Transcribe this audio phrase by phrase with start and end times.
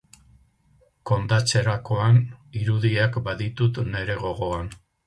[1.09, 2.19] Kondatzerakoan,
[2.63, 4.79] irudiak baditut nere gogoan.